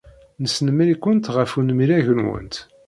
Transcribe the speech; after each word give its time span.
Nesnemmir-ikent 0.41 1.31
ɣef 1.35 1.51
unmireg-nwent. 1.59 2.55